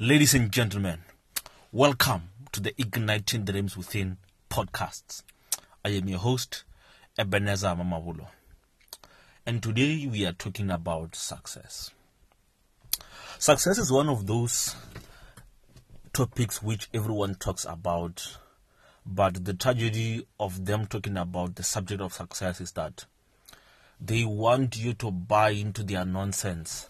Ladies 0.00 0.34
and 0.34 0.50
gentlemen, 0.50 1.04
welcome 1.70 2.22
to 2.50 2.60
the 2.60 2.74
Igniting 2.76 3.44
Dreams 3.44 3.76
Within 3.76 4.16
podcasts. 4.50 5.22
I 5.84 5.90
am 5.90 6.08
your 6.08 6.18
host, 6.18 6.64
Ebenezer 7.16 7.68
Mamavulo. 7.68 8.26
And 9.46 9.62
today 9.62 10.04
we 10.08 10.26
are 10.26 10.32
talking 10.32 10.72
about 10.72 11.14
success. 11.14 11.92
Success 13.38 13.78
is 13.78 13.92
one 13.92 14.08
of 14.08 14.26
those 14.26 14.74
topics 16.12 16.60
which 16.60 16.88
everyone 16.92 17.36
talks 17.36 17.64
about, 17.64 18.38
but 19.06 19.44
the 19.44 19.54
tragedy 19.54 20.26
of 20.40 20.66
them 20.66 20.88
talking 20.88 21.16
about 21.16 21.54
the 21.54 21.62
subject 21.62 22.00
of 22.02 22.12
success 22.12 22.60
is 22.60 22.72
that 22.72 23.04
they 24.00 24.24
want 24.24 24.76
you 24.76 24.92
to 24.94 25.12
buy 25.12 25.50
into 25.50 25.84
their 25.84 26.04
nonsense 26.04 26.88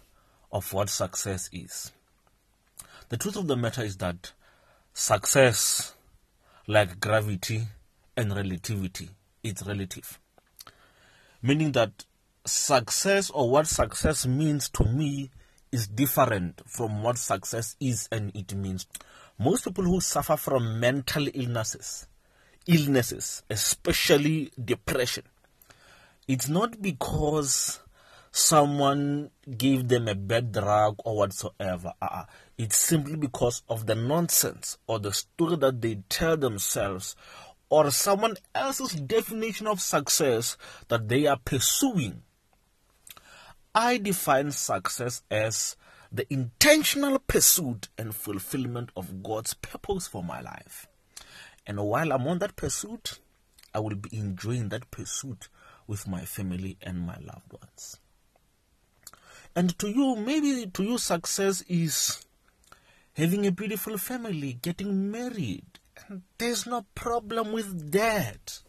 of 0.51 0.73
what 0.73 0.89
success 0.89 1.51
is. 1.53 1.93
The 3.11 3.17
truth 3.19 3.37
of 3.37 3.47
the 3.47 3.57
matter 3.57 3.83
is 3.83 3.99
that 3.99 4.33
success, 4.95 5.95
like 6.67 7.01
gravity 7.01 7.63
and 8.17 8.35
relativity, 8.35 9.11
is 9.43 9.63
relative. 9.67 10.19
Meaning 11.43 11.73
that 11.73 12.05
success 12.47 13.31
or 13.31 13.51
what 13.51 13.67
success 13.67 14.27
means 14.27 14.69
to 14.71 14.85
me 14.85 15.31
is 15.71 15.87
different 15.87 16.63
from 16.67 17.03
what 17.03 17.19
success 17.19 17.77
is 17.79 18.09
and 18.11 18.35
it 18.35 18.55
means. 18.55 18.87
Most 19.39 19.65
people 19.65 19.85
who 19.85 20.01
suffer 20.01 20.37
from 20.37 20.81
mental 20.81 21.27
illnesses, 21.35 22.07
illnesses, 22.67 23.43
especially 23.51 24.51
depression, 24.63 25.25
it's 26.27 26.49
not 26.49 26.81
because 26.81 27.81
someone 28.37 29.31
gave 29.57 29.87
them 29.87 30.09
a 30.09 30.15
bad 30.17 30.51
drug 30.51 30.97
or 31.05 31.19
whatsoever. 31.19 31.93
Uh-uh. 32.03 32.25
It's 32.59 32.77
simply 32.77 33.15
because 33.15 33.63
of 33.69 33.87
the 33.87 33.95
nonsense 33.95 34.77
or 34.89 34.99
the 34.99 35.13
story 35.13 35.55
that 35.59 35.81
they 35.81 36.03
tell 36.09 36.37
themselves 36.37 37.15
or 37.71 37.93
someone 37.93 38.37
else's 38.53 38.91
definition 38.91 39.69
of 39.69 39.81
success 39.81 40.57
that 40.89 41.09
they 41.09 41.27
are 41.27 41.39
pursuing. 41.45 42.23
I 43.73 43.99
define 43.99 44.51
success 44.51 45.23
as 45.31 45.77
the 46.11 46.27
intentional 46.33 47.21
pursuit 47.21 47.87
and 47.97 48.13
fulfillment 48.13 48.91
of 48.97 49.23
God's 49.23 49.55
purpose 49.55 50.09
for 50.09 50.25
my 50.25 50.41
life. 50.41 50.89
And 51.69 51.79
while 51.79 52.13
I'm 52.13 52.27
on 52.27 52.41
that 52.41 52.57
pursuit, 52.57 53.21
I 53.73 53.79
will 53.79 53.95
be 53.95 54.19
enjoying 54.19 54.71
that 54.71 54.91
pursuit 54.91 55.49
with 55.87 56.09
my 56.09 56.25
family 56.25 56.77
and 56.83 57.01
my 57.07 57.17
loved 57.21 57.53
ones. 57.53 58.01
And 59.57 59.79
to 59.79 59.89
you, 59.89 60.17
maybe 60.17 60.67
to 60.67 60.83
you, 60.83 60.99
success 60.99 61.63
is 61.69 62.25
having 63.15 63.47
a 63.47 63.53
beautiful 63.53 63.97
family, 63.99 64.59
getting 64.61 65.11
married. 65.11 65.65
And 66.09 66.23
there's 66.39 66.67
no 66.67 66.85
problem 66.95 67.53
with 67.53 67.93
that. 67.93 68.61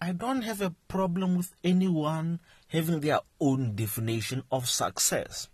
I 0.00 0.12
don't 0.12 0.42
have 0.42 0.62
a 0.62 0.74
problem 0.86 1.36
with 1.36 1.54
anyone 1.62 2.40
having 2.68 3.00
their 3.00 3.20
own 3.40 3.74
definition 3.74 4.42
of 4.50 4.68
success. 4.68 5.48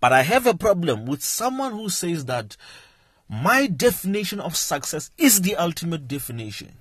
But 0.00 0.12
I 0.12 0.22
have 0.22 0.46
a 0.46 0.54
problem 0.54 1.06
with 1.06 1.22
someone 1.22 1.72
who 1.72 1.88
says 1.88 2.26
that 2.26 2.56
my 3.28 3.66
definition 3.66 4.40
of 4.40 4.56
success 4.56 5.10
is 5.18 5.40
the 5.40 5.56
ultimate 5.56 6.06
definition. 6.06 6.76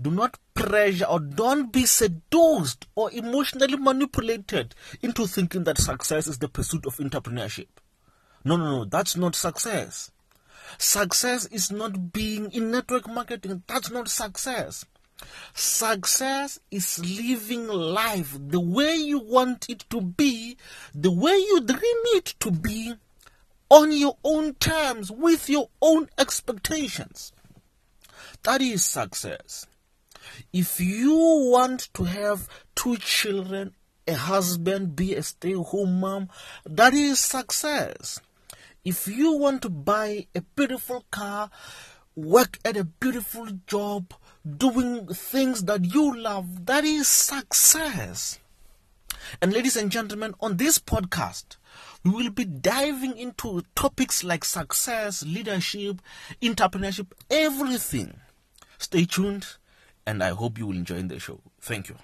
Do 0.00 0.10
not 0.10 0.38
pressure 0.54 1.04
or 1.04 1.20
don't 1.20 1.72
be 1.72 1.86
seduced 1.86 2.86
or 2.94 3.10
emotionally 3.12 3.76
manipulated 3.76 4.74
into 5.02 5.26
thinking 5.26 5.64
that 5.64 5.78
success 5.78 6.26
is 6.26 6.38
the 6.38 6.48
pursuit 6.48 6.86
of 6.86 6.96
entrepreneurship. 6.96 7.68
No, 8.44 8.56
no, 8.56 8.64
no, 8.64 8.84
that's 8.84 9.16
not 9.16 9.34
success. 9.34 10.10
Success 10.76 11.46
is 11.46 11.70
not 11.70 12.12
being 12.12 12.50
in 12.52 12.70
network 12.70 13.08
marketing. 13.08 13.62
That's 13.66 13.90
not 13.90 14.08
success. 14.08 14.84
Success 15.54 16.60
is 16.70 16.98
living 16.98 17.66
life 17.66 18.36
the 18.38 18.60
way 18.60 18.94
you 18.94 19.18
want 19.18 19.68
it 19.68 19.84
to 19.90 20.00
be, 20.00 20.56
the 20.94 21.10
way 21.10 21.32
you 21.32 21.60
dream 21.60 22.02
it 22.14 22.34
to 22.40 22.50
be, 22.50 22.94
on 23.70 23.92
your 23.92 24.16
own 24.24 24.54
terms, 24.54 25.10
with 25.10 25.48
your 25.50 25.68
own 25.82 26.08
expectations. 26.18 27.32
That 28.44 28.62
is 28.62 28.84
success. 28.84 29.66
If 30.52 30.80
you 30.80 31.14
want 31.50 31.88
to 31.94 32.04
have 32.04 32.48
two 32.74 32.96
children, 32.96 33.74
a 34.06 34.14
husband, 34.14 34.96
be 34.96 35.14
a 35.14 35.22
stay 35.22 35.52
home 35.52 36.00
mom, 36.00 36.28
that 36.64 36.94
is 36.94 37.18
success. 37.18 38.20
If 38.84 39.06
you 39.06 39.36
want 39.36 39.62
to 39.62 39.68
buy 39.68 40.26
a 40.34 40.40
beautiful 40.40 41.04
car, 41.10 41.50
work 42.16 42.58
at 42.64 42.76
a 42.76 42.84
beautiful 42.84 43.46
job, 43.66 44.14
doing 44.56 45.06
things 45.08 45.64
that 45.64 45.84
you 45.84 46.16
love, 46.16 46.66
that 46.66 46.84
is 46.84 47.06
success. 47.06 48.38
And 49.42 49.52
ladies 49.52 49.76
and 49.76 49.90
gentlemen, 49.90 50.34
on 50.40 50.56
this 50.56 50.78
podcast, 50.78 51.56
we 52.04 52.10
will 52.10 52.30
be 52.30 52.44
diving 52.44 53.18
into 53.18 53.62
topics 53.74 54.24
like 54.24 54.44
success, 54.44 55.22
leadership, 55.24 56.00
entrepreneurship, 56.40 57.12
everything. 57.30 58.20
Stay 58.78 59.04
tuned 59.04 59.46
and 60.08 60.24
I 60.24 60.30
hope 60.30 60.58
you 60.58 60.66
will 60.66 60.76
enjoy 60.76 61.02
the 61.02 61.18
show. 61.20 61.38
Thank 61.60 61.90
you. 61.90 61.96